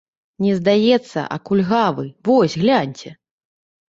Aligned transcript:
Не 0.43 0.53
здаецца, 0.59 1.25
а 1.35 1.37
кульгавы, 1.49 2.05
вось 2.31 2.57
гляньце. 2.63 3.13